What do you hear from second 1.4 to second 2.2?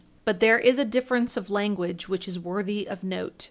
language